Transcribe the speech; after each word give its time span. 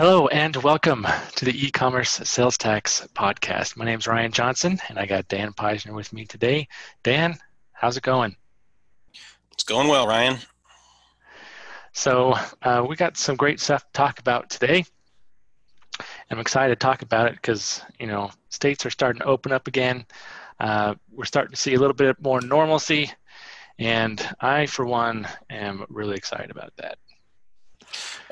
Hello 0.00 0.28
and 0.28 0.56
welcome 0.56 1.06
to 1.36 1.44
the 1.44 1.66
e-commerce 1.66 2.22
sales 2.24 2.56
tax 2.56 3.06
podcast. 3.14 3.76
My 3.76 3.84
name 3.84 3.98
is 3.98 4.06
Ryan 4.06 4.32
Johnson 4.32 4.80
and 4.88 4.98
I 4.98 5.04
got 5.04 5.28
Dan 5.28 5.52
Peisner 5.52 5.92
with 5.92 6.10
me 6.14 6.24
today. 6.24 6.68
Dan, 7.02 7.36
how's 7.72 7.98
it 7.98 8.02
going? 8.02 8.34
It's 9.52 9.62
going 9.62 9.88
well, 9.88 10.06
Ryan. 10.06 10.38
So 11.92 12.34
uh, 12.62 12.86
we 12.88 12.96
got 12.96 13.18
some 13.18 13.36
great 13.36 13.60
stuff 13.60 13.82
to 13.82 13.92
talk 13.92 14.20
about 14.20 14.48
today. 14.48 14.86
I'm 16.30 16.38
excited 16.38 16.80
to 16.80 16.82
talk 16.82 17.02
about 17.02 17.26
it 17.26 17.34
because 17.34 17.82
you 17.98 18.06
know 18.06 18.30
states 18.48 18.86
are 18.86 18.90
starting 18.90 19.20
to 19.20 19.26
open 19.26 19.52
up 19.52 19.68
again. 19.68 20.06
Uh, 20.58 20.94
we're 21.12 21.26
starting 21.26 21.50
to 21.50 21.60
see 21.60 21.74
a 21.74 21.78
little 21.78 21.92
bit 21.92 22.16
more 22.22 22.40
normalcy, 22.40 23.12
and 23.78 24.26
I, 24.40 24.64
for 24.64 24.86
one, 24.86 25.28
am 25.50 25.84
really 25.90 26.16
excited 26.16 26.50
about 26.50 26.72
that. 26.78 26.96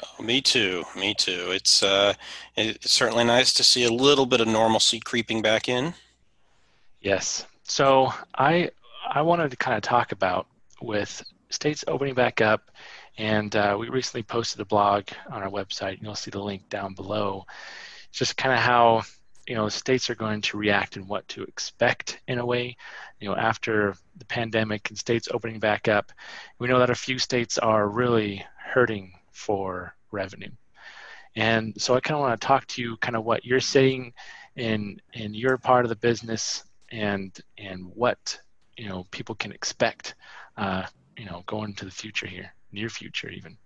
Oh, 0.03 0.23
me 0.23 0.41
too. 0.41 0.85
Me 0.97 1.15
too. 1.15 1.51
It's 1.51 1.83
uh, 1.83 2.15
it's 2.57 2.93
certainly 2.93 3.25
nice 3.25 3.53
to 3.55 3.65
see 3.65 3.85
a 3.85 3.93
little 3.93 4.27
bit 4.27 4.41
of 4.41 4.47
normalcy 4.47 5.01
creeping 5.01 5.43
back 5.43 5.69
in. 5.69 5.95
Yes. 7.01 7.47
So 7.65 8.13
I 8.37 8.71
I 9.09 9.23
wanted 9.23 9.51
to 9.51 9.57
kind 9.57 9.77
of 9.77 9.83
talk 9.83 10.13
about 10.13 10.47
with 10.81 11.25
states 11.51 11.85
opening 11.89 12.15
back 12.15 12.41
up, 12.41 12.71
and 13.17 13.55
uh, 13.57 13.77
we 13.79 13.89
recently 13.89 14.23
posted 14.23 14.61
a 14.61 14.65
blog 14.65 15.09
on 15.31 15.43
our 15.43 15.51
website. 15.51 16.01
You'll 16.01 16.15
see 16.15 16.31
the 16.31 16.43
link 16.43 16.69
down 16.69 16.95
below. 16.95 17.45
Just 18.13 18.37
kind 18.37 18.55
of 18.55 18.61
how 18.61 19.03
you 19.49 19.55
know 19.55 19.69
states 19.69 20.11
are 20.11 20.15
going 20.15 20.43
to 20.43 20.59
react 20.59 20.97
and 20.97 21.09
what 21.09 21.27
to 21.29 21.43
expect 21.43 22.21
in 22.29 22.39
a 22.39 22.47
way. 22.47 22.77
You 23.21 23.29
know, 23.29 23.37
after 23.37 23.97
the 24.17 24.27
pandemic 24.27 24.91
and 24.91 24.99
states 24.99 25.29
opening 25.33 25.59
back 25.59 25.89
up, 25.89 26.13
we 26.59 26.69
know 26.69 26.79
that 26.79 26.91
a 26.91 26.95
few 26.95 27.19
states 27.19 27.59
are 27.59 27.89
really 27.89 28.45
hurting 28.57 29.13
for 29.39 29.95
revenue. 30.11 30.51
And 31.37 31.81
so 31.81 31.95
I 31.95 32.01
kind 32.01 32.17
of 32.17 32.21
want 32.21 32.41
to 32.41 32.47
talk 32.47 32.67
to 32.69 32.83
you 32.83 32.97
kind 32.97 33.17
of 33.17 33.25
what 33.25 33.45
you're 33.45 33.61
seeing 33.61 34.13
in 34.57 35.01
in 35.13 35.35
your 35.35 35.57
part 35.57 35.85
of 35.85 35.89
the 35.89 35.97
business 35.97 36.65
and 36.91 37.39
and 37.57 37.87
what 37.95 38.41
you 38.77 38.89
know 38.89 39.07
people 39.13 39.35
can 39.37 39.53
expect 39.53 40.17
uh, 40.57 40.85
you 41.17 41.27
know 41.27 41.45
going 41.47 41.71
into 41.71 41.85
the 41.85 41.91
future 41.91 42.27
here, 42.27 42.53
near 42.73 42.89
future 42.89 43.31
even. 43.31 43.57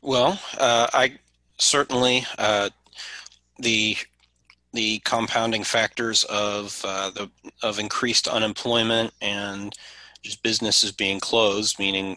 Well, 0.00 0.40
uh, 0.58 0.86
I 0.94 1.18
certainly 1.58 2.24
uh, 2.38 2.70
the 3.58 3.96
the 4.72 5.00
compounding 5.00 5.64
factors 5.64 6.24
of 6.24 6.80
uh, 6.84 7.10
the 7.10 7.30
of 7.62 7.78
increased 7.78 8.28
unemployment 8.28 9.12
and 9.20 9.74
just 10.22 10.42
businesses 10.42 10.92
being 10.92 11.20
closed, 11.20 11.78
meaning 11.78 12.16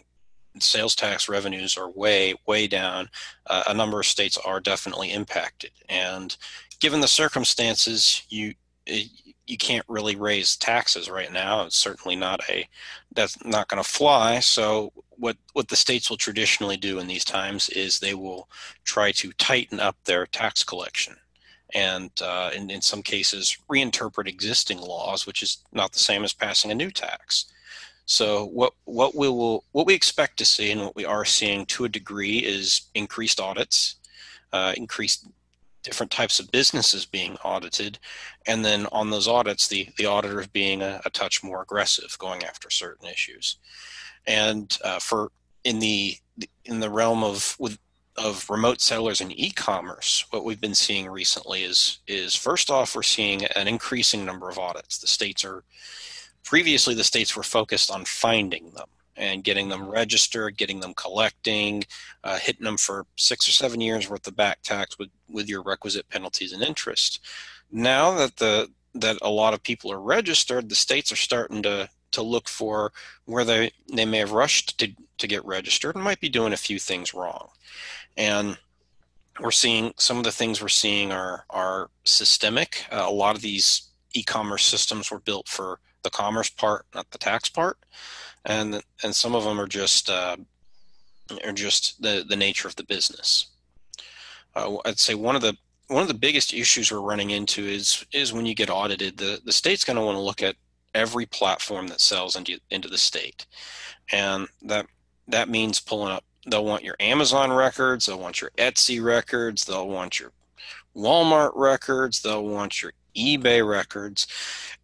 sales 0.60 0.94
tax 0.94 1.28
revenues 1.28 1.76
are 1.76 1.90
way 1.90 2.34
way 2.46 2.66
down 2.66 3.08
uh, 3.46 3.64
a 3.68 3.74
number 3.74 4.00
of 4.00 4.06
states 4.06 4.36
are 4.36 4.60
definitely 4.60 5.12
impacted. 5.12 5.70
And 5.88 6.36
given 6.80 7.00
the 7.00 7.08
circumstances 7.08 8.22
you 8.28 8.54
you 9.46 9.56
can't 9.56 9.84
really 9.88 10.16
raise 10.16 10.56
taxes 10.56 11.10
right 11.10 11.32
now. 11.32 11.64
It's 11.64 11.76
certainly 11.76 12.16
not 12.16 12.40
a 12.48 12.68
that's 13.14 13.44
not 13.44 13.68
going 13.68 13.82
to 13.82 13.88
fly. 13.88 14.40
So 14.40 14.92
what 15.10 15.36
what 15.52 15.68
the 15.68 15.76
states 15.76 16.10
will 16.10 16.16
traditionally 16.16 16.76
do 16.76 16.98
in 16.98 17.06
these 17.06 17.24
times 17.24 17.68
is 17.68 17.98
they 17.98 18.14
will 18.14 18.48
try 18.84 19.12
to 19.12 19.32
tighten 19.32 19.78
up 19.78 19.96
their 20.04 20.26
tax 20.26 20.64
collection 20.64 21.16
and 21.74 22.10
uh, 22.20 22.50
in, 22.54 22.70
in 22.70 22.82
some 22.82 23.02
cases 23.02 23.56
reinterpret 23.70 24.26
existing 24.26 24.78
laws 24.78 25.26
which 25.26 25.42
is 25.42 25.58
not 25.72 25.92
the 25.92 25.98
same 25.98 26.24
as 26.24 26.32
passing 26.32 26.70
a 26.70 26.74
new 26.74 26.90
tax 26.90 27.46
so 28.06 28.46
what 28.46 28.72
what 28.84 29.14
we 29.14 29.28
will 29.28 29.64
what 29.72 29.86
we 29.86 29.94
expect 29.94 30.36
to 30.38 30.44
see 30.44 30.70
and 30.70 30.80
what 30.80 30.96
we 30.96 31.04
are 31.04 31.24
seeing 31.24 31.66
to 31.66 31.84
a 31.84 31.88
degree 31.88 32.38
is 32.38 32.82
increased 32.94 33.40
audits, 33.40 33.96
uh, 34.52 34.72
increased 34.76 35.28
different 35.82 36.12
types 36.12 36.38
of 36.38 36.50
businesses 36.50 37.04
being 37.04 37.36
audited, 37.44 37.98
and 38.46 38.64
then 38.64 38.86
on 38.92 39.10
those 39.10 39.28
audits, 39.28 39.68
the 39.68 39.88
the 39.96 40.06
auditors 40.06 40.48
being 40.48 40.82
a, 40.82 41.00
a 41.04 41.10
touch 41.10 41.42
more 41.42 41.62
aggressive, 41.62 42.16
going 42.18 42.44
after 42.44 42.70
certain 42.70 43.08
issues. 43.08 43.58
And 44.26 44.76
uh, 44.84 44.98
for 44.98 45.30
in 45.64 45.78
the 45.78 46.16
in 46.64 46.80
the 46.80 46.90
realm 46.90 47.22
of 47.22 47.56
with 47.58 47.78
of 48.18 48.50
remote 48.50 48.80
sellers 48.80 49.22
and 49.22 49.32
e-commerce, 49.38 50.26
what 50.30 50.44
we've 50.44 50.60
been 50.60 50.74
seeing 50.74 51.08
recently 51.08 51.62
is 51.62 52.00
is 52.06 52.34
first 52.34 52.70
off, 52.70 52.94
we're 52.94 53.02
seeing 53.02 53.44
an 53.44 53.68
increasing 53.68 54.24
number 54.24 54.50
of 54.50 54.58
audits. 54.58 54.98
The 54.98 55.06
states 55.06 55.44
are 55.44 55.64
previously 56.44 56.94
the 56.94 57.04
states 57.04 57.36
were 57.36 57.42
focused 57.42 57.90
on 57.90 58.04
finding 58.04 58.70
them 58.70 58.88
and 59.16 59.44
getting 59.44 59.68
them 59.68 59.88
registered, 59.88 60.56
getting 60.56 60.80
them 60.80 60.94
collecting, 60.94 61.84
uh, 62.24 62.38
hitting 62.38 62.64
them 62.64 62.76
for 62.76 63.06
six 63.16 63.46
or 63.48 63.52
seven 63.52 63.80
years 63.80 64.08
worth 64.08 64.26
of 64.26 64.36
back 64.36 64.62
tax 64.62 64.98
with, 64.98 65.10
with 65.30 65.48
your 65.48 65.62
requisite 65.62 66.08
penalties 66.08 66.52
and 66.52 66.62
interest. 66.62 67.20
Now 67.70 68.14
that 68.16 68.36
the 68.36 68.70
that 68.94 69.16
a 69.22 69.30
lot 69.30 69.54
of 69.54 69.62
people 69.62 69.90
are 69.90 70.00
registered, 70.00 70.68
the 70.68 70.74
states 70.74 71.10
are 71.12 71.16
starting 71.16 71.62
to 71.62 71.88
to 72.12 72.22
look 72.22 72.48
for 72.48 72.92
where 73.24 73.44
they, 73.44 73.70
they 73.90 74.04
may 74.04 74.18
have 74.18 74.32
rushed 74.32 74.78
to, 74.78 74.92
to 75.18 75.26
get 75.26 75.44
registered 75.44 75.94
and 75.94 76.04
might 76.04 76.20
be 76.20 76.28
doing 76.28 76.52
a 76.52 76.58
few 76.58 76.78
things 76.78 77.14
wrong. 77.14 77.48
And 78.18 78.58
we're 79.40 79.50
seeing 79.50 79.94
some 79.96 80.18
of 80.18 80.24
the 80.24 80.32
things 80.32 80.60
we're 80.60 80.68
seeing 80.68 81.10
are 81.10 81.46
are 81.48 81.88
systemic. 82.04 82.84
Uh, 82.92 83.06
a 83.06 83.10
lot 83.10 83.34
of 83.34 83.42
these 83.42 83.88
e-commerce 84.12 84.64
systems 84.64 85.10
were 85.10 85.20
built 85.20 85.48
for 85.48 85.80
the 86.02 86.10
commerce 86.10 86.50
part, 86.50 86.86
not 86.94 87.10
the 87.10 87.18
tax 87.18 87.48
part, 87.48 87.78
and 88.44 88.82
and 89.02 89.14
some 89.14 89.34
of 89.34 89.44
them 89.44 89.60
are 89.60 89.66
just 89.66 90.10
uh, 90.10 90.36
are 91.44 91.52
just 91.52 92.02
the 92.02 92.24
the 92.28 92.36
nature 92.36 92.68
of 92.68 92.76
the 92.76 92.84
business. 92.84 93.46
Uh, 94.54 94.76
I'd 94.84 94.98
say 94.98 95.14
one 95.14 95.36
of 95.36 95.42
the 95.42 95.56
one 95.88 96.02
of 96.02 96.08
the 96.08 96.14
biggest 96.14 96.54
issues 96.54 96.90
we're 96.90 97.00
running 97.00 97.30
into 97.30 97.64
is 97.66 98.04
is 98.12 98.32
when 98.32 98.46
you 98.46 98.54
get 98.54 98.70
audited, 98.70 99.16
the 99.16 99.40
the 99.44 99.52
state's 99.52 99.84
going 99.84 99.96
to 99.96 100.02
want 100.02 100.16
to 100.16 100.22
look 100.22 100.42
at 100.42 100.56
every 100.94 101.26
platform 101.26 101.88
that 101.88 102.00
sells 102.00 102.36
into 102.36 102.58
into 102.70 102.88
the 102.88 102.98
state, 102.98 103.46
and 104.10 104.48
that 104.62 104.86
that 105.28 105.48
means 105.48 105.80
pulling 105.80 106.12
up. 106.12 106.24
They'll 106.46 106.64
want 106.64 106.82
your 106.82 106.96
Amazon 106.98 107.52
records, 107.52 108.06
they'll 108.06 108.18
want 108.18 108.40
your 108.40 108.50
Etsy 108.58 109.02
records, 109.02 109.64
they'll 109.64 109.88
want 109.88 110.18
your 110.18 110.32
Walmart 110.96 111.52
records, 111.54 112.20
they'll 112.20 112.44
want 112.44 112.82
your 112.82 112.92
eBay 113.16 113.66
records. 113.66 114.26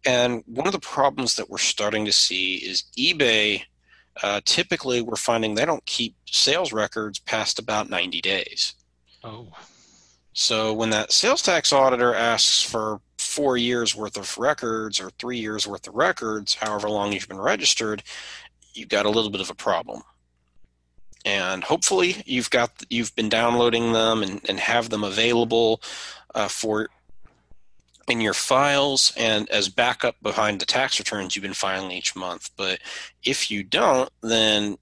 And 0.05 0.43
one 0.45 0.67
of 0.67 0.73
the 0.73 0.79
problems 0.79 1.35
that 1.35 1.49
we're 1.49 1.57
starting 1.57 2.05
to 2.05 2.11
see 2.11 2.55
is 2.55 2.83
eBay. 2.97 3.63
Uh, 4.21 4.41
typically, 4.45 5.01
we're 5.01 5.15
finding 5.15 5.55
they 5.55 5.65
don't 5.65 5.85
keep 5.85 6.15
sales 6.25 6.73
records 6.73 7.19
past 7.19 7.59
about 7.59 7.89
90 7.89 8.21
days. 8.21 8.73
Oh. 9.23 9.47
So 10.33 10.73
when 10.73 10.89
that 10.91 11.11
sales 11.11 11.41
tax 11.41 11.73
auditor 11.73 12.13
asks 12.13 12.61
for 12.61 13.01
four 13.17 13.57
years 13.57 13.95
worth 13.95 14.17
of 14.17 14.37
records 14.37 14.99
or 14.99 15.09
three 15.11 15.37
years 15.37 15.67
worth 15.67 15.87
of 15.87 15.95
records, 15.95 16.55
however 16.55 16.89
long 16.89 17.11
you've 17.11 17.27
been 17.27 17.39
registered, 17.39 18.03
you've 18.73 18.89
got 18.89 19.05
a 19.05 19.09
little 19.09 19.29
bit 19.29 19.41
of 19.41 19.49
a 19.49 19.55
problem. 19.55 20.01
And 21.25 21.63
hopefully 21.63 22.23
you've 22.25 22.49
got 22.49 22.71
you've 22.89 23.13
been 23.15 23.27
downloading 23.27 23.91
them 23.91 24.23
and, 24.23 24.41
and 24.47 24.59
have 24.59 24.89
them 24.89 25.03
available 25.03 25.81
uh, 26.33 26.47
for 26.47 26.89
in 28.09 28.21
your 28.21 28.33
files 28.33 29.13
and 29.17 29.49
as 29.49 29.69
backup 29.69 30.15
behind 30.21 30.59
the 30.59 30.65
tax 30.65 30.99
returns 30.99 31.35
you've 31.35 31.43
been 31.43 31.53
filing 31.53 31.91
each 31.91 32.15
month. 32.15 32.49
But 32.57 32.79
if 33.23 33.49
you 33.51 33.63
don't, 33.63 34.09
then 34.21 34.77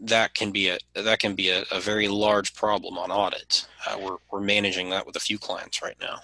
that 0.00 0.34
can 0.34 0.50
be 0.50 0.68
a 0.68 0.78
that 0.94 1.18
can 1.18 1.34
be 1.34 1.50
a, 1.50 1.64
a 1.70 1.80
very 1.80 2.08
large 2.08 2.54
problem 2.54 2.96
on 2.98 3.10
audit. 3.10 3.66
Uh, 3.86 3.98
we're 4.00 4.16
we're 4.30 4.40
managing 4.40 4.90
that 4.90 5.06
with 5.06 5.16
a 5.16 5.20
few 5.20 5.38
clients 5.38 5.82
right 5.82 5.96
now. 6.00 6.20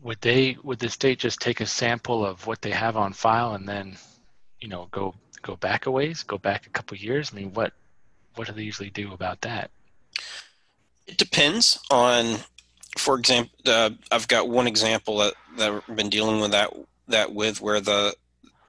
Would 0.00 0.20
they 0.20 0.56
would 0.62 0.78
the 0.78 0.88
state 0.88 1.18
just 1.18 1.40
take 1.40 1.60
a 1.60 1.66
sample 1.66 2.24
of 2.24 2.46
what 2.46 2.62
they 2.62 2.70
have 2.70 2.96
on 2.96 3.12
file 3.12 3.54
and 3.54 3.68
then, 3.68 3.96
you 4.60 4.68
know, 4.68 4.88
go 4.90 5.14
go 5.42 5.56
back 5.56 5.86
a 5.86 5.90
ways, 5.90 6.22
go 6.22 6.38
back 6.38 6.66
a 6.66 6.70
couple 6.70 6.96
years? 6.96 7.30
I 7.32 7.36
mean, 7.36 7.52
what 7.52 7.72
what 8.36 8.46
do 8.46 8.52
they 8.52 8.62
usually 8.62 8.90
do 8.90 9.12
about 9.12 9.40
that? 9.40 9.70
It 11.08 11.16
depends 11.16 11.80
on 11.90 12.36
for 12.96 13.18
example, 13.18 13.52
uh, 13.66 13.90
I've 14.10 14.28
got 14.28 14.48
one 14.48 14.66
example 14.66 15.18
that, 15.18 15.34
that 15.56 15.82
I've 15.88 15.96
been 15.96 16.08
dealing 16.08 16.40
with 16.40 16.52
that 16.52 16.72
that 17.08 17.34
with 17.34 17.60
where 17.60 17.80
the 17.80 18.14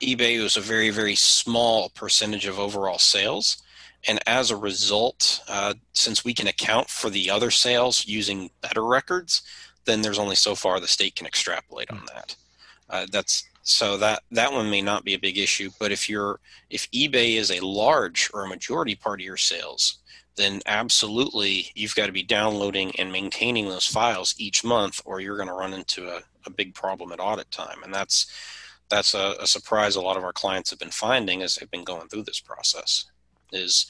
eBay 0.02 0.42
was 0.42 0.58
a 0.58 0.62
very 0.62 0.90
very 0.90 1.16
small 1.16 1.90
percentage 1.90 2.46
of 2.46 2.60
overall 2.60 3.00
sales, 3.00 3.62
and 4.08 4.20
as 4.28 4.52
a 4.52 4.58
result, 4.58 5.42
uh, 5.48 5.74
since 5.94 6.24
we 6.24 6.34
can 6.34 6.48
account 6.48 6.90
for 6.90 7.10
the 7.10 7.30
other 7.30 7.52
sales 7.52 8.06
using 8.06 8.50
better 8.62 8.86
records, 8.86 9.42
then 9.86 10.02
there's 10.02 10.20
only 10.20 10.36
so 10.36 10.56
far 10.56 10.80
the 10.80 10.88
state 10.88 11.16
can 11.16 11.28
extrapolate 11.28 11.92
on 11.92 12.02
that. 12.14 12.36
Uh, 12.90 13.06
that's 13.12 13.48
so 13.64 13.98
that 13.98 14.24
that 14.32 14.52
one 14.52 14.70
may 14.70 14.82
not 14.82 15.04
be 15.04 15.14
a 15.14 15.20
big 15.20 15.38
issue, 15.38 15.70
but 15.80 15.92
if 15.92 16.10
you're 16.10 16.40
if 16.70 16.90
eBay 16.92 17.36
is 17.36 17.52
a 17.52 17.66
large 17.66 18.30
or 18.34 18.44
a 18.44 18.50
majority 18.50 18.96
part 18.96 19.20
of 19.20 19.26
your 19.26 19.38
sales, 19.38 20.00
then 20.36 20.62
absolutely 20.66 21.72
you've 21.76 21.96
got 21.96 22.06
to 22.06 22.12
be 22.12 22.24
downloading 22.24 22.92
and 22.98 23.12
maintaining 23.12 23.68
those 23.68 23.86
files 23.86 24.36
each 24.38 24.64
month 24.64 25.02
or 25.06 25.20
you're 25.20 25.38
going 25.38 25.50
to 25.50 25.54
run 25.54 25.74
into 25.74 26.08
a, 26.08 26.22
a 26.46 26.50
big 26.50 26.74
problem 26.74 27.12
at 27.12 27.20
audit 27.20 27.50
time 27.52 27.84
and 27.84 27.94
that's 27.94 28.32
that's 28.90 29.14
a, 29.14 29.36
a, 29.40 29.46
surprise 29.46 29.96
a 29.96 30.02
lot 30.02 30.18
of 30.18 30.24
our 30.24 30.34
clients 30.34 30.72
have 30.72 30.80
been 30.80 30.90
finding 30.90 31.44
as 31.44 31.56
they've 31.56 31.70
been 31.70 31.84
going 31.84 32.08
through 32.08 32.24
this 32.24 32.40
process 32.40 33.06
is 33.52 33.86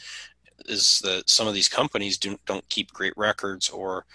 is 0.68 1.00
that 1.00 1.30
some 1.30 1.48
of 1.48 1.54
these 1.54 1.70
companies 1.70 2.18
do, 2.18 2.38
don't 2.46 2.68
keep 2.70 2.92
great 2.92 3.14
records. 3.16 3.70
Or 3.70 4.06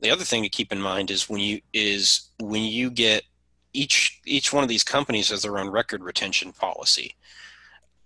the 0.00 0.10
other 0.10 0.24
thing 0.24 0.42
to 0.42 0.48
keep 0.48 0.72
in 0.72 0.80
mind 0.80 1.10
is 1.10 1.28
when 1.28 1.40
you 1.40 1.60
is 1.72 2.28
when 2.38 2.62
you 2.62 2.90
get 2.90 3.24
each 3.72 4.20
each 4.24 4.52
one 4.52 4.62
of 4.62 4.68
these 4.68 4.84
companies 4.84 5.30
has 5.30 5.42
their 5.42 5.58
own 5.58 5.70
record 5.70 6.02
retention 6.02 6.52
policy. 6.52 7.14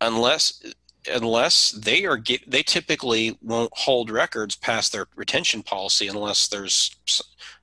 Unless 0.00 0.62
unless 1.10 1.70
they 1.70 2.04
are 2.04 2.16
get, 2.16 2.50
they 2.50 2.62
typically 2.62 3.38
won't 3.42 3.72
hold 3.74 4.10
records 4.10 4.56
past 4.56 4.92
their 4.92 5.06
retention 5.16 5.62
policy 5.62 6.08
unless 6.08 6.48
there's 6.48 6.94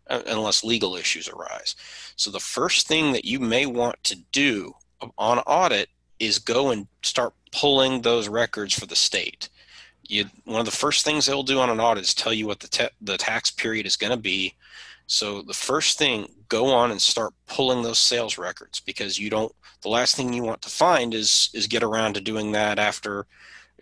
uh, 0.08 0.22
unless 0.28 0.64
legal 0.64 0.96
issues 0.96 1.28
arise. 1.28 1.76
So 2.16 2.32
the 2.32 2.40
first 2.40 2.88
thing 2.88 3.12
that 3.14 3.26
you 3.26 3.40
may 3.40 3.66
want 3.66 4.04
to 4.06 4.16
do 4.32 4.76
on 5.18 5.40
audit 5.40 5.90
is 6.20 6.40
go 6.40 6.72
and 6.72 6.88
start 7.04 7.34
pulling 7.52 8.02
those 8.02 8.28
records 8.28 8.74
for 8.74 8.86
the 8.86 8.96
state. 8.96 9.50
You, 10.04 10.26
one 10.46 10.60
of 10.60 10.66
the 10.66 10.72
first 10.72 11.04
things 11.04 11.26
they'll 11.26 11.44
do 11.44 11.60
on 11.60 11.70
an 11.70 11.80
audit 11.80 12.04
is 12.04 12.14
tell 12.14 12.34
you 12.34 12.48
what 12.48 12.60
the, 12.60 12.68
te- 12.68 12.90
the 13.02 13.18
tax 13.18 13.50
period 13.50 13.86
is 13.86 13.98
going 13.98 14.12
to 14.12 14.18
be. 14.18 14.54
So 15.08 15.42
the 15.42 15.54
first 15.54 15.98
thing, 15.98 16.28
go 16.50 16.68
on 16.68 16.92
and 16.92 17.02
start 17.02 17.34
pulling 17.48 17.84
those 17.84 18.00
sales 18.00 18.38
records 18.38 18.80
because 18.80 19.20
you 19.20 19.30
don't. 19.30 19.54
The 19.82 19.90
last 19.90 20.16
thing 20.16 20.34
you 20.34 20.44
want 20.44 20.62
to 20.64 20.70
find 20.70 21.14
is 21.14 21.50
is 21.54 21.68
get 21.68 21.84
around 21.84 22.14
to 22.16 22.22
doing 22.22 22.52
that 22.54 22.80
after, 22.80 23.28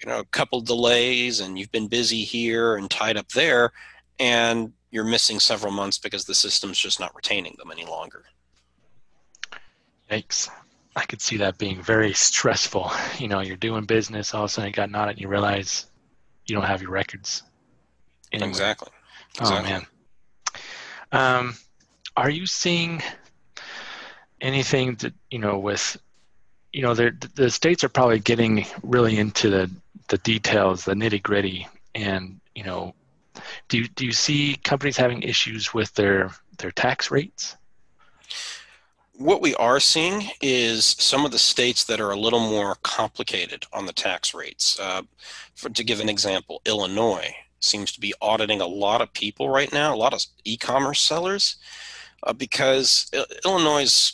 you 0.01 0.09
know, 0.09 0.19
a 0.19 0.25
couple 0.25 0.59
delays 0.59 1.39
and 1.39 1.57
you've 1.57 1.71
been 1.71 1.87
busy 1.87 2.23
here 2.23 2.75
and 2.75 2.89
tied 2.89 3.17
up 3.17 3.29
there, 3.29 3.71
and 4.19 4.73
you're 4.91 5.03
missing 5.05 5.39
several 5.39 5.71
months 5.71 5.97
because 5.97 6.25
the 6.25 6.35
system's 6.35 6.77
just 6.77 6.99
not 6.99 7.15
retaining 7.15 7.55
them 7.57 7.71
any 7.71 7.85
longer. 7.85 8.25
Yikes. 10.11 10.49
I 10.95 11.05
could 11.05 11.21
see 11.21 11.37
that 11.37 11.57
being 11.57 11.81
very 11.81 12.13
stressful. 12.13 12.91
You 13.17 13.27
know, 13.27 13.39
you're 13.39 13.55
doing 13.55 13.85
business, 13.85 14.33
all 14.33 14.43
of 14.43 14.49
a 14.49 14.53
sudden 14.53 14.69
you 14.69 14.73
got 14.73 14.93
audit 14.93 15.15
and 15.15 15.21
you 15.21 15.27
realize 15.27 15.85
you 16.45 16.55
don't 16.55 16.65
have 16.65 16.81
your 16.81 16.91
records. 16.91 17.43
Anywhere. 18.31 18.49
Exactly. 18.49 18.89
exactly. 19.39 19.59
Oh 19.59 19.63
man. 19.63 19.85
Um, 21.13 21.55
are 22.17 22.29
you 22.29 22.45
seeing 22.45 23.01
anything 24.41 24.95
that 24.95 25.13
you 25.31 25.39
know 25.39 25.57
with 25.57 25.97
you 26.73 26.81
know 26.81 26.93
the 26.93 27.49
states 27.49 27.83
are 27.83 27.89
probably 27.89 28.19
getting 28.19 28.65
really 28.81 29.17
into 29.17 29.49
the 29.49 29.71
the 30.09 30.17
details, 30.17 30.83
the 30.83 30.93
nitty 30.93 31.23
gritty, 31.23 31.67
and 31.95 32.39
you 32.55 32.63
know, 32.63 32.93
do 33.69 33.77
you, 33.77 33.87
do 33.87 34.05
you 34.05 34.11
see 34.11 34.55
companies 34.63 34.97
having 34.97 35.21
issues 35.21 35.73
with 35.73 35.93
their 35.93 36.31
their 36.57 36.71
tax 36.71 37.09
rates? 37.09 37.55
what 39.17 39.41
we 39.41 39.53
are 39.55 39.79
seeing 39.79 40.29
is 40.41 40.85
some 40.99 41.23
of 41.23 41.31
the 41.31 41.39
states 41.39 41.83
that 41.83 42.01
are 42.01 42.11
a 42.11 42.19
little 42.19 42.39
more 42.39 42.75
complicated 42.81 43.65
on 43.71 43.85
the 43.85 43.93
tax 43.93 44.33
rates. 44.33 44.79
Uh, 44.79 45.03
for, 45.55 45.69
to 45.69 45.83
give 45.83 45.99
an 45.99 46.09
example, 46.09 46.61
Illinois 46.65 47.33
seems 47.63 47.91
to 47.91 47.99
be 47.99 48.13
auditing 48.21 48.61
a 48.61 48.67
lot 48.67 49.01
of 49.01 49.13
people 49.13 49.49
right 49.49 49.71
now, 49.71 49.93
a 49.93 49.97
lot 49.97 50.13
of 50.13 50.25
e-commerce 50.43 51.01
sellers, 51.01 51.57
uh, 52.23 52.33
because 52.33 53.09
Illinois 53.45 54.13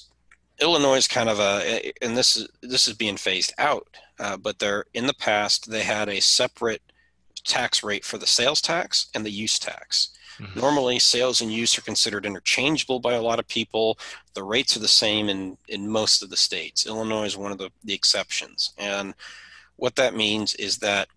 Illinois 0.62 0.98
is 0.98 1.08
kind 1.08 1.30
of 1.30 1.40
a, 1.40 1.92
and 2.02 2.18
this 2.18 2.36
is 2.36 2.48
this 2.62 2.88
is 2.88 2.94
being 2.94 3.18
phased 3.18 3.54
out. 3.58 3.88
Uh, 4.20 4.36
but 4.36 4.60
they're 4.60 4.86
in 4.94 5.08
the 5.08 5.14
past 5.14 5.72
they 5.72 5.84
had 5.84 6.10
a 6.10 6.20
separate 6.20 6.82
tax 7.46 7.84
rate 7.84 8.04
for 8.04 8.18
the 8.18 8.28
sales 8.28 8.62
tax 8.62 9.08
and 9.16 9.26
the 9.26 9.32
use 9.32 9.58
tax. 9.60 10.10
Mm-hmm. 10.40 10.60
Normally, 10.60 11.00
sales 11.00 11.42
and 11.42 11.52
use 11.52 11.78
are 11.78 11.82
considered 11.82 12.26
interchangeable 12.26 13.00
by 13.00 13.14
a 13.14 13.22
lot 13.22 13.40
of 13.40 13.48
people. 13.48 14.00
The 14.34 14.44
rates 14.44 14.76
are 14.78 14.82
the 14.82 14.88
same 14.88 15.28
in, 15.28 15.58
in 15.68 15.88
most 15.88 16.24
of 16.24 16.30
the 16.30 16.38
states. 16.38 16.86
Illinois 16.86 17.26
is 17.26 17.36
one 17.36 17.52
of 17.52 17.58
the, 17.58 17.70
the 17.84 17.94
exceptions. 17.94 18.74
And 18.78 19.14
what 19.76 19.96
that 19.98 20.16
means 20.16 20.56
is 20.56 20.78
that 20.78 21.10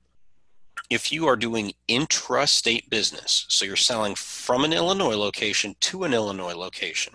if 0.92 1.10
you 1.10 1.26
are 1.26 1.36
doing 1.36 1.72
intra-state 1.88 2.90
business, 2.90 3.46
so 3.48 3.64
you're 3.64 3.76
selling 3.76 4.14
from 4.14 4.64
an 4.64 4.72
Illinois 4.72 5.16
location 5.16 5.74
to 5.80 6.04
an 6.04 6.12
Illinois 6.12 6.54
location, 6.54 7.14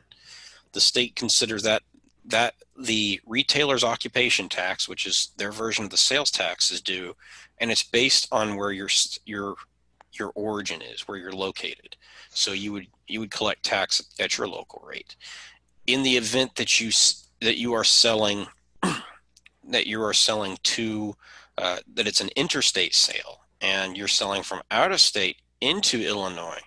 the 0.74 0.81
state 0.81 1.15
considers 1.15 1.63
that 1.63 1.83
that 2.25 2.56
the 2.77 3.21
retailer's 3.25 3.85
occupation 3.85 4.50
tax, 4.50 4.89
which 4.89 5.06
is 5.06 5.31
their 5.38 5.51
version 5.51 5.85
of 5.85 5.91
the 5.91 5.97
sales 5.97 6.29
tax, 6.29 6.71
is 6.71 6.81
due, 6.81 7.15
and 7.59 7.71
it's 7.71 7.83
based 7.83 8.27
on 8.31 8.56
where 8.56 8.71
your 8.71 8.89
your 9.25 9.56
your 10.13 10.31
origin 10.35 10.81
is, 10.81 11.07
where 11.07 11.18
you're 11.18 11.31
located. 11.31 11.95
So 12.30 12.51
you 12.51 12.73
would 12.73 12.88
you 13.07 13.19
would 13.19 13.31
collect 13.31 13.63
tax 13.63 14.01
at 14.19 14.38
your 14.38 14.47
local 14.47 14.83
rate. 14.85 15.15
In 15.85 16.03
the 16.03 16.18
event 16.18 16.56
that 16.56 16.81
you 16.81 16.91
that 17.41 17.57
you 17.57 17.73
are 17.73 17.83
selling 17.83 18.47
that 19.69 19.88
you 19.88 20.01
are 20.01 20.13
selling 20.13 20.57
to 20.63 21.15
uh, 21.57 21.77
that 21.94 22.07
it's 22.07 22.21
an 22.21 22.30
interstate 22.35 22.95
sale 22.95 23.41
and 23.62 23.98
you're 23.98 24.07
selling 24.07 24.44
from 24.44 24.62
out 24.71 24.92
of 24.92 25.00
state 25.00 25.38
into 25.62 26.06
Illinois, 26.06 26.62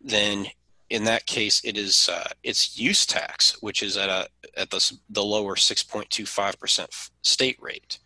then 0.00 0.46
in 0.88 1.04
that 1.04 1.26
case 1.26 1.60
it 1.64 1.76
is 1.76 2.08
uh, 2.08 2.28
it's 2.42 2.78
use 2.78 3.06
tax, 3.06 3.56
which 3.62 3.82
is 3.82 3.96
at 3.96 4.08
a 4.08 4.28
at 4.56 4.70
the 4.70 4.92
the 5.08 5.22
lower 5.22 5.54
6.25 5.54 6.58
percent 6.58 6.90
state 7.22 7.56
rate, 7.60 7.98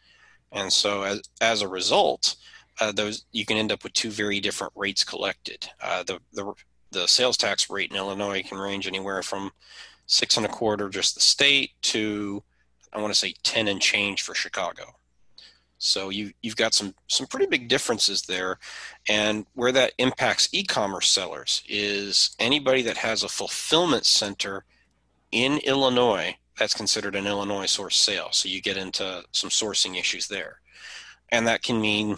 and 0.53 0.73
so 0.73 1.03
as 1.03 1.23
as 1.41 1.63
a 1.63 1.69
result, 1.69 2.37
uh, 2.81 2.93
those 2.93 3.25
you 3.33 3.47
can 3.47 3.57
end 3.57 3.73
up 3.73 3.83
with 3.83 3.93
two 3.95 4.11
very 4.11 4.41
different 4.41 4.73
rates 4.77 5.05
collected. 5.05 5.69
Uh, 5.81 6.03
the, 6.03 6.19
the 6.33 6.53
the 6.91 7.09
sales 7.09 7.37
tax 7.37 7.69
rate 7.71 7.91
in 7.91 7.97
Illinois 7.97 8.43
can 8.43 8.59
range 8.59 8.87
anywhere 8.87 9.23
from 9.23 9.51
six 10.07 10.37
and 10.37 10.47
a 10.47 10.49
quarter 10.49 10.89
just 10.89 11.15
the 11.15 11.21
state 11.21 11.71
to 11.83 12.43
I 12.93 13.01
want 13.01 13.13
to 13.13 13.19
say 13.19 13.35
ten 13.43 13.69
and 13.69 13.81
change 13.81 14.23
for 14.23 14.35
Chicago. 14.35 14.95
So 15.85 16.09
you 16.09 16.33
you've 16.43 16.57
got 16.57 16.73
some 16.73 16.95
some 17.09 17.27
pretty 17.27 17.47
big 17.47 17.69
differences 17.69 18.23
there, 18.23 18.59
and 19.07 19.45
where 19.53 19.73
that 19.73 19.93
impacts 19.99 20.49
e-commerce 20.53 21.11
sellers 21.11 21.63
is 21.69 22.35
anybody 22.39 22.81
that 22.83 22.97
has 22.97 23.23
a 23.23 23.29
fulfillment 23.29 24.07
center 24.07 24.65
in 25.31 25.59
Illinois 25.59 26.37
that's 26.59 26.73
considered 26.73 27.15
an 27.15 27.27
Illinois 27.27 27.67
source 27.67 27.97
sale. 27.97 28.29
So 28.31 28.49
you 28.49 28.63
get 28.63 28.79
into 28.79 29.25
some 29.33 29.51
sourcing 29.51 29.99
issues 29.99 30.27
there, 30.27 30.61
and 31.29 31.47
that 31.47 31.63
can 31.63 31.81
mean 31.81 32.17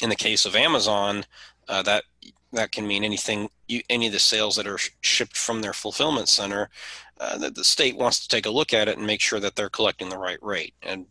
in 0.00 0.08
the 0.08 0.16
case 0.16 0.46
of 0.46 0.54
Amazon, 0.54 1.24
uh, 1.68 1.82
that 1.82 2.04
that 2.52 2.70
can 2.70 2.86
mean 2.86 3.02
anything, 3.02 3.48
you, 3.66 3.82
any 3.90 4.06
of 4.06 4.12
the 4.12 4.20
sales 4.20 4.54
that 4.56 4.66
are 4.68 4.78
sh- 4.78 4.90
shipped 5.00 5.36
from 5.36 5.60
their 5.60 5.72
fulfillment 5.72 6.28
center. 6.28 6.70
Uh, 7.18 7.36
that 7.36 7.54
the 7.54 7.64
state 7.64 7.96
wants 7.98 8.20
to 8.20 8.28
take 8.28 8.46
a 8.46 8.50
look 8.50 8.72
at 8.72 8.88
it 8.88 8.96
and 8.96 9.06
make 9.06 9.20
sure 9.20 9.40
that 9.40 9.54
they're 9.54 9.68
collecting 9.68 10.08
the 10.08 10.16
right 10.16 10.42
rate. 10.42 10.72
And 10.82 11.06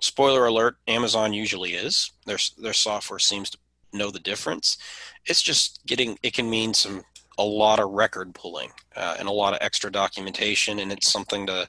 spoiler 0.00 0.46
alert, 0.46 0.76
Amazon 0.88 1.32
usually 1.32 1.74
is. 1.74 2.12
Their 2.26 2.38
their 2.58 2.72
software 2.72 3.18
seems 3.18 3.50
to 3.50 3.58
know 3.92 4.10
the 4.10 4.18
difference. 4.20 4.78
It's 5.26 5.42
just 5.42 5.80
getting. 5.86 6.18
It 6.22 6.34
can 6.34 6.48
mean 6.48 6.74
some 6.74 7.02
a 7.38 7.44
lot 7.44 7.80
of 7.80 7.90
record 7.90 8.34
pulling 8.34 8.70
uh, 8.96 9.16
and 9.18 9.28
a 9.28 9.32
lot 9.32 9.54
of 9.54 9.60
extra 9.62 9.90
documentation, 9.90 10.78
and 10.78 10.92
it's 10.92 11.10
something 11.10 11.46
to. 11.46 11.68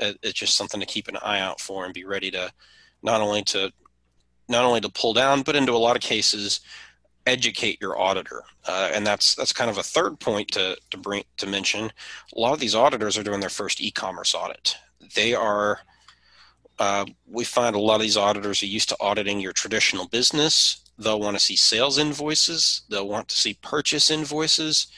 It's 0.00 0.38
just 0.38 0.56
something 0.56 0.78
to 0.78 0.86
keep 0.86 1.08
an 1.08 1.16
eye 1.22 1.40
out 1.40 1.60
for 1.60 1.84
and 1.84 1.92
be 1.92 2.04
ready 2.04 2.30
to 2.30 2.52
not 3.02 3.20
only 3.20 3.42
to 3.44 3.72
not 4.48 4.64
only 4.64 4.80
to 4.80 4.88
pull 4.88 5.12
down, 5.12 5.42
but 5.42 5.56
into 5.56 5.72
a 5.72 5.76
lot 5.76 5.96
of 5.96 6.02
cases, 6.02 6.60
educate 7.26 7.80
your 7.80 7.98
auditor. 7.98 8.42
Uh, 8.66 8.90
and 8.94 9.06
that's 9.06 9.34
that's 9.34 9.52
kind 9.52 9.70
of 9.70 9.78
a 9.78 9.82
third 9.82 10.18
point 10.20 10.48
to 10.52 10.76
to 10.90 10.96
bring 10.96 11.24
to 11.36 11.46
mention. 11.46 11.90
A 12.34 12.40
lot 12.40 12.52
of 12.52 12.60
these 12.60 12.74
auditors 12.74 13.18
are 13.18 13.22
doing 13.22 13.40
their 13.40 13.48
first 13.48 13.80
e-commerce 13.80 14.34
audit. 14.34 14.76
They 15.14 15.34
are. 15.34 15.80
Uh, 16.78 17.04
we 17.26 17.44
find 17.44 17.74
a 17.74 17.80
lot 17.80 17.96
of 17.96 18.02
these 18.02 18.16
auditors 18.16 18.62
are 18.62 18.66
used 18.66 18.88
to 18.88 18.96
auditing 19.00 19.40
your 19.40 19.52
traditional 19.52 20.06
business. 20.08 20.84
They'll 20.98 21.20
want 21.20 21.36
to 21.36 21.44
see 21.44 21.56
sales 21.56 21.98
invoices. 21.98 22.82
They'll 22.88 23.08
want 23.08 23.28
to 23.28 23.36
see 23.36 23.58
purchase 23.62 24.10
invoices. 24.10 24.88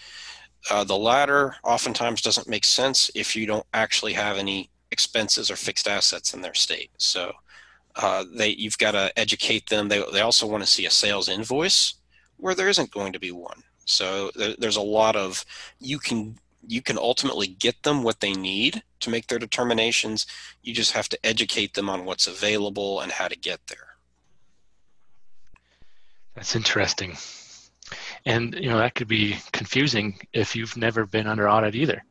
Uh, 0.71 0.85
the 0.85 0.97
latter 0.97 1.57
oftentimes 1.65 2.21
doesn't 2.21 2.49
make 2.49 2.65
sense 2.65 3.11
if 3.15 3.35
you 3.35 3.47
don't 3.47 3.67
actually 3.73 4.13
have 4.13 4.37
any 4.37 4.71
expenses 4.91 5.51
or 5.51 5.57
fixed 5.57 5.89
assets 5.89 6.35
in 6.35 6.43
their 6.43 6.55
state. 6.55 6.91
So 6.99 7.33
uh, 7.97 8.25
they 8.35 8.51
you've 8.51 8.79
got 8.79 8.93
to 8.93 9.13
educate 9.19 9.69
them. 9.69 9.89
They 9.89 10.03
they 10.13 10.21
also 10.21 10.47
want 10.47 10.63
to 10.63 10.69
see 10.69 10.87
a 10.87 10.91
sales 10.91 11.29
invoice 11.29 11.95
where 12.37 12.55
there 12.55 12.69
isn't 12.69 12.91
going 12.91 13.13
to 13.13 13.21
be 13.21 13.33
one. 13.33 13.63
So 13.85 14.31
there, 14.37 14.55
there's 14.59 14.77
a 14.77 14.83
lot 14.83 15.17
of 15.17 15.45
you 15.79 15.99
can 15.99 16.39
you 16.67 16.83
can 16.83 16.99
ultimately 16.99 17.47
get 17.47 17.83
them 17.83 18.03
what 18.03 18.21
they 18.21 18.33
need 18.33 18.83
to 19.01 19.11
make 19.11 19.27
their 19.27 19.39
determinations. 19.39 20.27
You 20.63 20.75
just 20.75 20.93
have 20.93 21.09
to 21.11 21.19
educate 21.25 21.75
them 21.75 21.89
on 21.89 22.05
what's 22.05 22.27
available 22.27 23.01
and 23.01 23.13
how 23.13 23.29
to 23.29 23.37
get 23.37 23.61
there. 23.69 23.79
That's 26.35 26.55
interesting. 26.55 27.17
And 28.25 28.55
you 28.55 28.69
know 28.69 28.79
that 28.79 28.95
could 28.95 29.09
be 29.09 29.39
confusing 29.53 30.19
if 30.33 30.55
you've 30.55 30.77
never 30.77 31.07
been 31.07 31.27
under 31.27 31.49
audit 31.49 31.75
either. 31.75 32.05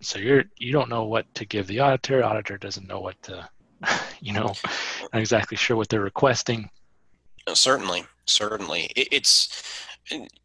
So 0.00 0.18
you're 0.18 0.44
you 0.58 0.72
don't 0.72 0.90
know 0.90 1.04
what 1.04 1.32
to 1.34 1.44
give 1.44 1.66
the 1.66 1.80
auditor. 1.80 2.22
Auditor 2.22 2.58
doesn't 2.58 2.86
know 2.86 3.00
what 3.00 3.20
to 3.24 3.48
you 4.20 4.32
know, 4.32 4.54
not 5.12 5.20
exactly 5.20 5.56
sure 5.56 5.76
what 5.76 5.88
they're 5.88 6.00
requesting. 6.00 6.70
Certainly, 7.52 8.04
certainly, 8.26 8.90
it's 8.96 9.86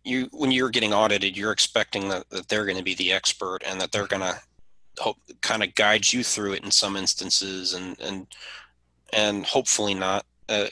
you 0.03 0.29
when 0.31 0.51
you're 0.51 0.69
getting 0.69 0.93
audited, 0.93 1.37
you're 1.37 1.51
expecting 1.51 2.09
that, 2.09 2.29
that 2.29 2.47
they're 2.47 2.65
going 2.65 2.77
to 2.77 2.83
be 2.83 2.95
the 2.95 3.11
expert 3.11 3.59
and 3.65 3.79
that 3.79 3.91
they're 3.91 4.07
going 4.07 4.21
to 4.21 4.39
kind 5.41 5.63
of 5.63 5.75
guide 5.75 6.11
you 6.11 6.23
through 6.23 6.53
it 6.53 6.63
in 6.63 6.71
some 6.71 6.95
instances, 6.95 7.73
and 7.73 7.99
and 7.99 8.27
and 9.13 9.45
hopefully 9.45 9.93
not. 9.93 10.25
Uh, 10.47 10.67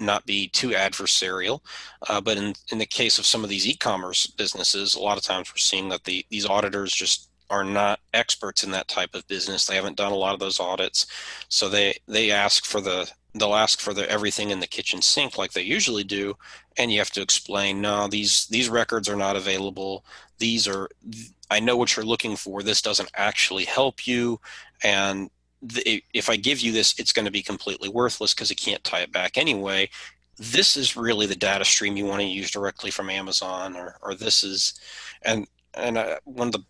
not 0.00 0.26
be 0.26 0.48
too 0.48 0.70
adversarial. 0.70 1.60
Uh, 2.08 2.20
but 2.20 2.36
in, 2.36 2.52
in 2.72 2.78
the 2.78 2.86
case 2.86 3.18
of 3.18 3.24
some 3.24 3.44
of 3.44 3.48
these 3.48 3.68
e-commerce 3.68 4.26
businesses, 4.26 4.96
a 4.96 5.00
lot 5.00 5.16
of 5.16 5.22
times 5.22 5.48
we're 5.52 5.58
seeing 5.58 5.88
that 5.88 6.02
the 6.02 6.26
these 6.28 6.44
auditors 6.44 6.92
just 6.92 7.28
are 7.52 7.64
not 7.64 8.00
experts 8.14 8.64
in 8.64 8.70
that 8.70 8.88
type 8.88 9.14
of 9.14 9.28
business. 9.28 9.66
They 9.66 9.76
haven't 9.76 9.98
done 9.98 10.10
a 10.10 10.16
lot 10.16 10.32
of 10.32 10.40
those 10.40 10.58
audits, 10.58 11.06
so 11.48 11.68
they 11.68 11.94
they 12.08 12.30
ask 12.30 12.64
for 12.64 12.80
the 12.80 13.10
they'll 13.34 13.54
ask 13.54 13.78
for 13.78 13.92
the 13.92 14.10
everything 14.10 14.50
in 14.50 14.60
the 14.60 14.66
kitchen 14.66 15.02
sink 15.02 15.36
like 15.36 15.52
they 15.52 15.62
usually 15.62 16.02
do, 16.02 16.34
and 16.78 16.90
you 16.90 16.98
have 16.98 17.10
to 17.10 17.20
explain 17.20 17.82
no 17.82 18.08
these 18.08 18.46
these 18.46 18.70
records 18.70 19.06
are 19.06 19.16
not 19.16 19.36
available. 19.36 20.02
These 20.38 20.66
are 20.66 20.88
I 21.50 21.60
know 21.60 21.76
what 21.76 21.94
you're 21.94 22.06
looking 22.06 22.36
for. 22.36 22.62
This 22.62 22.80
doesn't 22.80 23.10
actually 23.14 23.66
help 23.66 24.06
you, 24.06 24.40
and 24.82 25.30
if 25.62 26.30
I 26.30 26.36
give 26.36 26.60
you 26.60 26.72
this, 26.72 26.98
it's 26.98 27.12
going 27.12 27.26
to 27.26 27.30
be 27.30 27.42
completely 27.42 27.90
worthless 27.90 28.32
because 28.32 28.50
it 28.50 28.56
can't 28.56 28.82
tie 28.82 29.02
it 29.02 29.12
back 29.12 29.36
anyway. 29.36 29.90
This 30.38 30.76
is 30.78 30.96
really 30.96 31.26
the 31.26 31.36
data 31.36 31.66
stream 31.66 31.98
you 31.98 32.06
want 32.06 32.22
to 32.22 32.26
use 32.26 32.50
directly 32.50 32.90
from 32.90 33.10
Amazon, 33.10 33.76
or, 33.76 33.98
or 34.02 34.14
this 34.14 34.42
is, 34.42 34.80
and 35.20 35.46
and 35.74 35.98
uh, 35.98 36.18
one 36.24 36.48
of 36.48 36.52
the 36.52 36.64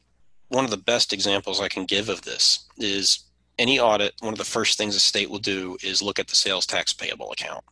one 0.52 0.64
of 0.64 0.71
the 0.71 0.76
best 0.76 1.12
examples 1.12 1.61
I 1.61 1.68
can 1.68 1.85
give 1.87 2.09
of 2.09 2.23
this 2.23 2.66
is 2.78 3.21
any 3.59 3.78
audit. 3.80 4.14
One 4.21 4.32
of 4.32 4.38
the 4.38 4.44
first 4.44 4.78
things 4.78 4.97
a 4.97 5.00
state 5.00 5.30
will 5.30 5.38
do 5.38 5.76
is 5.82 6.02
look 6.02 6.18
at 6.18 6.28
the 6.28 6.37
sales 6.37 6.66
tax 6.66 6.92
payable 6.92 7.32
account. 7.32 7.64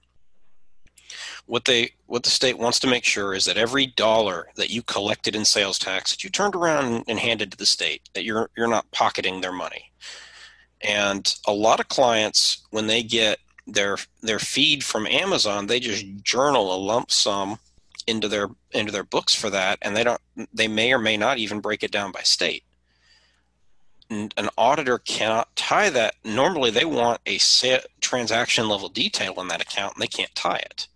What 1.47 1.65
they 1.65 1.93
what 2.07 2.23
the 2.23 2.31
state 2.31 2.59
wants 2.59 2.79
to 2.81 2.87
make 2.87 3.05
sure 3.05 3.35
is 3.35 3.45
that 3.47 3.57
every 3.57 3.87
dollar 3.87 4.49
that 4.57 4.71
you 4.71 4.83
collected 4.83 5.35
in 5.35 5.45
sales 5.45 5.79
tax 5.79 6.11
that 6.11 6.23
you 6.23 6.31
turned 6.31 6.55
around 6.55 7.05
and 7.09 7.19
handed 7.19 7.51
to 7.51 7.57
the 7.57 7.67
state 7.67 8.09
that 8.15 8.25
you're 8.25 8.51
you're 8.57 8.69
not 8.69 8.91
pocketing 8.93 9.41
their 9.41 9.53
money 9.53 9.91
and 10.81 11.35
a 11.47 11.53
lot 11.53 11.81
of 11.81 11.89
clients, 11.89 12.67
when 12.71 12.87
they 12.87 13.03
get 13.03 13.39
their 13.67 13.99
their 14.23 14.39
feed 14.39 14.83
from 14.83 15.07
Amazon, 15.07 15.67
they 15.67 15.81
just 15.81 16.07
journal 16.23 16.75
a 16.75 16.79
lump 16.79 17.11
sum 17.11 17.59
into 18.07 18.29
their 18.29 18.49
into 18.73 18.93
their 18.93 19.05
books 19.05 19.35
for 19.35 19.51
that, 19.51 19.79
and 19.83 19.95
they 19.95 20.05
don't 20.05 20.21
they 20.55 20.69
may 20.69 20.93
or 20.93 20.99
may 20.99 21.17
not 21.17 21.39
even 21.39 21.61
break 21.61 21.83
it 21.83 21.91
down 21.91 22.13
by 22.13 22.23
state. 22.23 22.65
An 24.11 24.49
auditor 24.59 24.99
cannot 24.99 25.55
tie 25.55 25.88
that. 25.90 26.17
Normally, 26.25 26.71
they 26.71 26.85
want 26.85 27.21
a 27.26 27.38
set 27.38 27.87
transaction 28.00 28.69
level 28.69 28.88
detail 28.88 29.40
in 29.40 29.47
that 29.49 29.62
account, 29.62 29.95
and 29.95 30.02
they 30.02 30.09
can't 30.09 30.35
tie 30.35 30.57
it. 30.57 30.88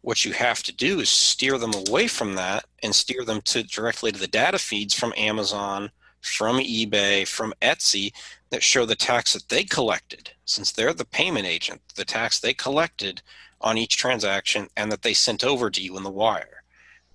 What 0.00 0.24
you 0.24 0.32
have 0.32 0.62
to 0.62 0.72
do 0.72 1.00
is 1.00 1.10
steer 1.10 1.58
them 1.58 1.74
away 1.74 2.08
from 2.08 2.34
that 2.36 2.64
and 2.82 2.94
steer 2.94 3.24
them 3.24 3.42
to 3.42 3.62
directly 3.62 4.10
to 4.10 4.18
the 4.18 4.26
data 4.26 4.58
feeds 4.58 4.94
from 4.94 5.12
Amazon, 5.16 5.90
from 6.22 6.58
eBay, 6.58 7.26
from 7.26 7.52
Etsy 7.60 8.12
that 8.50 8.62
show 8.62 8.86
the 8.86 8.96
tax 8.96 9.32
that 9.32 9.48
they 9.48 9.64
collected, 9.64 10.30
since 10.44 10.72
they're 10.72 10.94
the 10.94 11.04
payment 11.04 11.46
agent, 11.46 11.82
the 11.94 12.04
tax 12.04 12.38
they 12.38 12.54
collected 12.54 13.20
on 13.60 13.76
each 13.76 13.96
transaction 13.96 14.68
and 14.76 14.90
that 14.90 15.02
they 15.02 15.14
sent 15.14 15.44
over 15.44 15.70
to 15.70 15.82
you 15.82 15.96
in 15.96 16.04
the 16.04 16.10
wire. 16.10 16.62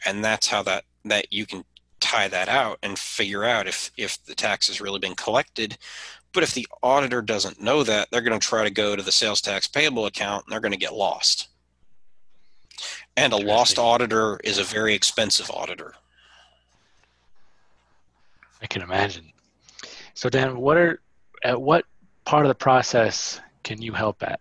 And 0.06 0.24
that's 0.24 0.48
how 0.48 0.62
that, 0.64 0.84
that 1.06 1.32
you 1.32 1.46
can 1.46 1.64
tie 2.02 2.28
that 2.28 2.50
out 2.50 2.80
and 2.84 3.00
figure 3.00 3.44
out 3.44 3.68
if, 3.68 3.92
if 3.96 4.24
the 4.26 4.36
tax 4.36 4.68
has 4.68 4.82
really 4.82 5.00
been 5.00 5.16
collected. 5.16 5.78
But 6.34 6.44
if 6.44 6.54
the 6.54 6.68
auditor 6.82 7.22
doesn't 7.22 7.62
know 7.62 7.84
that, 7.84 8.10
they're 8.12 8.22
going 8.22 8.40
to 8.40 8.46
try 8.46 8.64
to 8.64 8.70
go 8.70 8.96
to 8.96 9.04
the 9.04 9.12
sales 9.12 9.42
tax 9.42 9.68
payable 9.68 10.06
account 10.06 10.46
and 10.46 10.52
they're 10.52 10.60
going 10.60 10.72
to 10.72 10.78
get 10.78 10.94
lost. 10.94 11.48
And 13.16 13.34
a 13.34 13.38
lost 13.38 13.78
auditor 13.78 14.40
is 14.44 14.58
a 14.58 14.64
very 14.64 14.94
expensive 14.94 15.52
auditor. 15.52 15.94
I 18.62 18.68
can 18.68 18.82
imagine. 18.82 19.32
So 20.14 20.30
Dan, 20.30 20.58
what 20.58 20.78
are 20.78 21.02
at 21.44 21.60
what 21.60 21.86
part 22.26 22.46
of 22.46 22.50
the 22.50 22.56
process 22.56 23.40
can 23.64 23.82
you 23.82 23.94
help 23.94 24.24
at? 24.24 24.40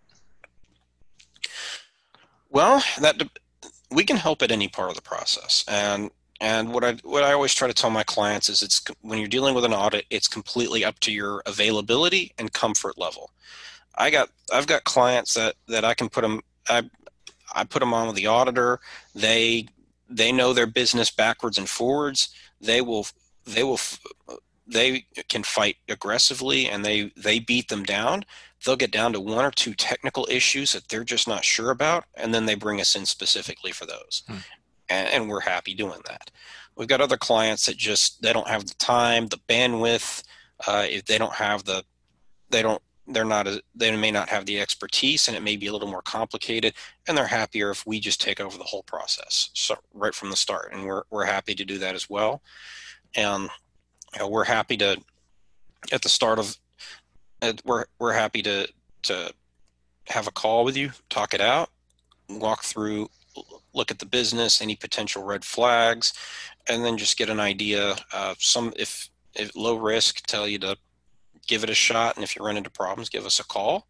Well, 2.51 2.83
that 3.01 3.23
we 3.91 4.05
can 4.05 4.17
help 4.17 4.43
at 4.43 4.51
any 4.51 4.69
part 4.69 4.91
of 4.91 4.97
the 4.97 5.03
process, 5.03 5.65
and 5.69 6.11
and 6.41 6.73
what 6.73 6.85
I 6.85 6.93
what 7.03 7.23
I 7.23 7.33
always 7.33 7.55
try 7.55 7.69
to 7.69 7.75
tell 7.75 7.91
my 7.91 8.03
clients 8.03 8.49
is 8.49 8.63
it's 8.63 8.83
when 9.03 9.19
you're 9.19 9.29
dealing 9.29 9.55
with 9.55 9.65
an 9.65 9.75
audit, 9.75 10.07
it's 10.11 10.29
completely 10.29 10.85
up 10.85 10.99
to 11.01 11.13
your 11.13 11.43
availability 11.47 12.33
and 12.39 12.53
comfort 12.53 12.99
level. 12.99 13.31
I 13.97 14.11
got 14.11 14.31
I've 14.53 14.67
got 14.67 14.85
clients 14.85 15.35
that 15.35 15.57
that 15.69 15.85
I 15.85 15.95
can 15.95 16.09
put 16.09 16.23
them 16.23 16.41
I 16.69 16.89
I 17.55 17.65
put 17.65 17.81
them 17.81 17.93
on 17.93 18.07
with 18.07 18.17
the 18.17 18.27
auditor. 18.27 18.81
They 19.15 19.69
they 20.09 20.33
know 20.33 20.53
their 20.53 20.67
business 20.67 21.11
backwards 21.11 21.59
and 21.59 21.69
forwards. 21.69 22.31
They 22.61 22.81
will 22.81 23.07
they 23.45 23.63
will 23.63 23.79
they 24.67 25.05
can 25.29 25.43
fight 25.43 25.77
aggressively 25.89 26.69
and 26.69 26.85
they 26.85 27.13
they 27.17 27.39
beat 27.39 27.69
them 27.69 27.83
down 27.83 28.25
they'll 28.65 28.77
get 28.77 28.93
down 28.93 29.13
to 29.13 29.21
one 29.21 29.45
or 29.45 29.51
two 29.51 29.75
technical 29.75 30.29
issues 30.31 30.73
that 30.73 30.87
they're 30.89 31.03
just 31.03 31.27
not 31.27 31.45
sure 31.45 31.71
about 31.71 32.05
and 32.15 32.33
then 32.33 32.47
they 32.47 32.55
bring 32.55 32.81
us 32.81 32.95
in 32.95 33.05
specifically 33.05 33.73
for 33.73 33.87
those 33.87 34.23
hmm. 34.29 34.37
And, 34.91 35.09
and, 35.09 35.29
we're 35.29 35.41
happy 35.41 35.75
doing 35.75 36.01
that. 36.07 36.31
We've 36.77 36.89
got 36.89 37.01
other 37.01 37.17
clients 37.17 37.67
that 37.67 37.77
just 37.77 38.23
they 38.23 38.33
don't 38.33 38.49
have 38.49 38.67
the 38.67 38.75
time 38.75 39.29
the 39.29 39.39
bandwidth 39.49 40.23
uh, 40.67 40.87
if 40.89 41.05
they 41.07 41.19
don't 41.19 41.35
have 41.35 41.65
the 41.65 41.85
they 42.51 42.63
don't 42.63 42.83
they're 43.07 43.25
not 43.25 43.47
a, 43.47 43.63
they 43.75 43.95
may 43.97 44.11
not 44.11 44.29
have 44.29 44.47
the 44.47 44.61
expertise 44.61 45.27
and 45.27 45.37
it 45.37 45.43
may 45.43 45.57
be 45.57 45.67
a 45.67 45.73
little 45.73 45.89
more 45.89 46.03
complicated 46.03 46.75
and 47.09 47.17
they're 47.17 47.27
happier 47.27 47.71
if 47.71 47.87
we 47.87 47.99
just 47.99 48.21
take 48.21 48.41
over 48.41 48.57
the 48.57 48.65
whole 48.65 48.85
process. 48.85 49.51
So 49.55 49.77
right 49.95 50.15
from 50.15 50.31
the 50.31 50.37
start 50.37 50.73
and 50.73 50.85
we're, 50.85 51.03
we're 51.11 51.25
happy 51.25 51.55
to 51.55 51.65
do 51.65 51.79
that 51.79 51.95
as 51.95 52.09
well. 52.09 52.43
And 53.17 53.49
you 54.13 54.21
know, 54.21 54.29
we're 54.29 54.45
happy 54.45 54.77
to 54.79 55.01
at 55.93 56.03
the 56.03 56.09
start 56.09 56.39
of 56.39 56.57
we're 57.65 57.87
we're 57.99 58.13
happy 58.13 58.43
to 58.43 58.69
to 59.03 59.33
have 60.09 60.27
a 60.27 60.33
call 60.33 60.65
with 60.65 60.77
you, 60.77 60.91
talk 61.09 61.35
it 61.35 61.41
out, 61.41 61.71
walk 62.29 62.63
through, 62.63 63.09
look 63.75 63.91
at 63.91 63.99
the 63.99 64.07
business, 64.07 64.61
any 64.61 64.77
potential 64.77 65.23
red 65.23 65.45
flags, 65.45 66.13
and 66.69 66.85
then 66.85 66.99
just 66.99 67.17
get 67.17 67.31
an 67.31 67.41
idea. 67.41 67.97
Uh, 68.13 68.35
some 68.39 68.73
if 68.77 69.09
if 69.35 69.55
low 69.55 69.77
risk, 69.77 70.27
tell 70.27 70.49
you 70.49 70.59
to 70.59 70.77
give 71.47 71.65
it 71.65 71.71
a 71.71 71.75
shot, 71.75 72.17
and 72.17 72.25
if 72.25 72.37
you 72.37 72.45
run 72.45 72.57
into 72.57 72.71
problems, 72.71 73.09
give 73.09 73.27
us 73.27 73.41
a 73.41 73.45
call. 73.45 73.87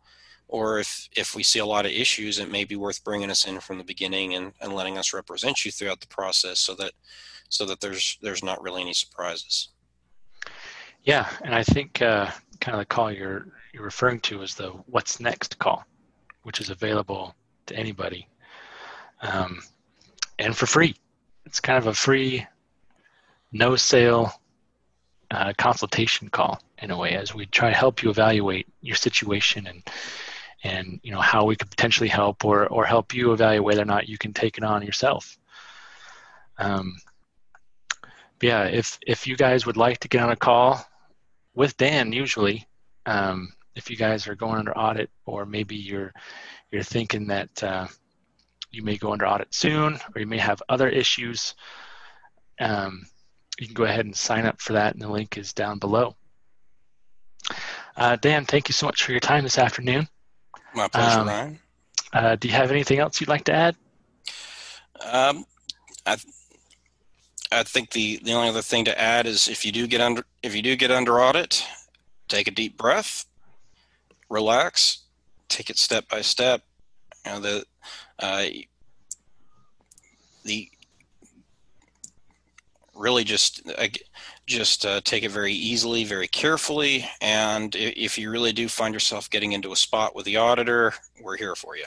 Or 0.49 0.81
if 0.81 1.09
if 1.17 1.35
we 1.35 1.43
see 1.43 1.61
a 1.61 1.67
lot 1.67 1.87
of 1.87 1.93
issues, 1.93 2.39
it 2.39 2.51
may 2.51 2.65
be 2.65 2.77
worth 2.77 3.05
bringing 3.05 3.31
us 3.31 3.47
in 3.47 3.61
from 3.61 3.79
the 3.79 3.85
beginning 3.85 4.35
and, 4.35 4.53
and 4.61 4.73
letting 4.73 4.99
us 4.99 5.13
represent 5.13 5.65
you 5.65 5.71
throughout 5.71 6.01
the 6.01 6.09
process, 6.09 6.59
so 6.59 6.75
that 6.75 6.93
so 7.49 7.65
that 7.67 7.81
there's 7.81 8.19
there's 8.21 8.43
not 8.43 8.63
really 8.63 8.83
any 8.83 8.95
surprises. 8.95 9.69
Yeah, 11.03 11.29
and 11.43 11.55
I 11.55 11.63
think 11.63 12.03
uh, 12.03 12.31
kind 12.61 12.75
of 12.75 12.81
the 12.81 12.87
call 12.87 13.13
you're 13.13 13.47
you're 13.73 13.85
referring 13.85 14.21
to 14.21 14.43
is 14.43 14.55
the 14.55 14.71
"What's 14.87 15.21
Next" 15.21 15.59
call, 15.59 15.85
which 16.43 16.61
is 16.61 16.71
available 16.71 17.35
to 17.67 17.77
anybody, 17.77 18.27
um, 19.21 19.61
and 20.39 20.57
for 20.57 20.67
free. 20.67 20.95
It's 21.47 21.61
kind 21.61 21.79
of 21.79 21.87
a 21.87 21.95
free, 21.95 22.47
no 23.53 23.77
sale 23.77 24.33
uh, 25.31 25.53
consultation 25.57 26.29
call 26.29 26.61
in 26.79 26.91
a 26.91 26.97
way, 26.97 27.15
as 27.15 27.35
we 27.35 27.47
try 27.47 27.71
to 27.71 27.77
help 27.77 28.03
you 28.03 28.11
evaluate 28.11 28.67
your 28.81 28.97
situation 28.97 29.67
and 29.67 29.83
and 30.63 31.01
you 31.03 31.11
know 31.11 31.21
how 31.21 31.45
we 31.45 31.57
could 31.57 31.71
potentially 31.71 32.09
help 32.09 32.45
or 32.45 32.67
or 32.69 32.85
help 32.85 33.15
you 33.15 33.33
evaluate 33.33 33.65
whether 33.65 33.83
or 33.83 33.87
not 33.87 34.09
you 34.09 34.19
can 34.19 34.33
take 34.33 34.59
it 34.59 34.65
on 34.65 34.83
yourself. 34.83 35.39
Um, 36.59 36.97
yeah, 38.43 38.65
if 38.65 38.99
if 39.07 39.27
you 39.27 39.37
guys 39.37 39.67
would 39.67 39.77
like 39.77 39.99
to 40.01 40.09
get 40.09 40.23
on 40.23 40.31
a 40.31 40.37
call 40.37 40.85
with 41.55 41.77
Dan, 41.77 42.13
usually, 42.13 42.67
um, 43.07 43.53
if 43.75 43.91
you 43.91 43.97
guys 43.97 44.27
are 44.27 44.35
going 44.35 44.59
under 44.59 44.77
audit, 44.77 45.11
or 45.27 45.47
maybe 45.47 45.77
you're 45.77 46.13
you're 46.71 46.83
thinking 46.83 47.27
that 47.29 47.63
uh, 47.63 47.87
you 48.71 48.83
may 48.83 48.97
go 48.97 49.13
under 49.13 49.27
audit 49.27 49.53
soon, 49.53 49.99
or 50.15 50.21
you 50.21 50.27
may 50.27 50.39
have 50.39 50.63
other 50.69 50.89
issues, 50.89 51.55
um, 52.61 53.07
you 53.59 53.67
can 53.67 53.75
go 53.75 53.85
ahead 53.85 54.07
and 54.07 54.17
sign 54.17 54.47
up 54.47 54.61
for 54.61 54.75
that, 54.75 54.93
and 54.93 55.03
the 55.03 55.09
link 55.09 55.37
is 55.37 55.53
down 55.53 55.79
below. 55.79 56.17
Uh, 57.97 58.17
Dan, 58.17 58.45
thank 58.45 58.69
you 58.69 58.73
so 58.73 58.87
much 58.87 59.03
for 59.03 59.13
your 59.13 59.21
time 59.21 59.45
this 59.45 59.59
afternoon. 59.59 60.09
My 60.75 60.89
pleasure, 60.89 61.21
um, 61.21 61.27
Ryan. 61.27 61.61
Uh, 62.13 62.37
do 62.37 62.49
you 62.49 62.55
have 62.55 62.71
anything 62.71 62.99
else 62.99 63.21
you'd 63.21 63.29
like 63.29 63.45
to 63.45 63.53
add? 63.53 63.77
Um, 65.05 65.45
I 66.07 66.17
I 67.53 67.63
think 67.65 67.91
the, 67.91 68.21
the 68.23 68.33
only 68.33 68.49
other 68.49 68.63
thing 68.63 68.85
to 68.85 69.01
add 69.01 69.27
is 69.27 69.49
if 69.49 69.67
you 69.67 69.73
do 69.73 69.87
get 69.87 70.01
under 70.01 70.25
if 70.43 70.55
you 70.55 70.63
do 70.63 70.77
get 70.77 70.91
under 70.91 71.21
audit, 71.21 71.65
take 72.29 72.47
a 72.47 72.53
deep 72.53 72.77
breath, 72.77 73.27
relax, 74.29 75.05
take 75.49 75.71
it 75.71 75.79
step 75.79 76.09
by 76.09 76.21
step. 76.21 76.63
You 77.27 77.33
know, 77.33 77.41
the 77.41 77.65
uh, 78.19 78.45
the 80.45 80.71
really 82.95 83.25
just 83.25 83.63
uh, 83.79 83.87
just 84.47 84.85
uh, 84.87 85.01
take 85.05 85.23
it 85.23 85.31
very 85.31 85.53
easily, 85.53 86.05
very 86.05 86.29
carefully, 86.29 87.09
and 87.21 87.75
if 87.75 88.19
you 88.19 88.31
really 88.31 88.53
do 88.53 88.69
find 88.69 88.95
yourself 88.95 89.31
getting 89.31 89.53
into 89.53 89.73
a 89.73 89.77
spot 89.77 90.15
with 90.15 90.25
the 90.25 90.37
auditor, 90.37 90.93
we're 91.23 91.37
here 91.37 91.55
for 91.55 91.77
you. 91.77 91.85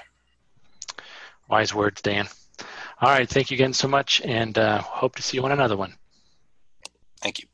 Wise 1.49 1.73
words, 1.73 2.01
Dan. 2.01 2.27
All 3.01 3.09
right. 3.09 3.29
Thank 3.29 3.51
you 3.51 3.55
again 3.55 3.73
so 3.73 3.87
much, 3.87 4.21
and 4.21 4.57
uh, 4.57 4.81
hope 4.81 5.15
to 5.15 5.21
see 5.21 5.37
you 5.37 5.45
on 5.45 5.51
another 5.51 5.77
one. 5.77 5.95
Thank 7.21 7.39
you. 7.39 7.45